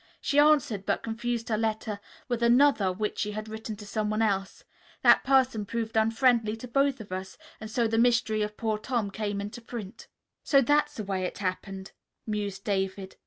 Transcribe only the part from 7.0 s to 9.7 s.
of us, and so the mystery of poor Tom came into